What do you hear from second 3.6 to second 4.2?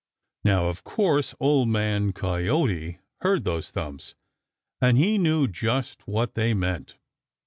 thumps,